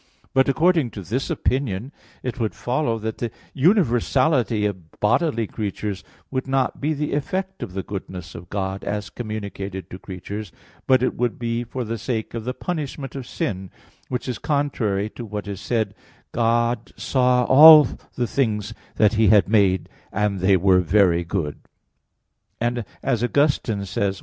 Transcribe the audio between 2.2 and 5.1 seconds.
it would follow that the universality of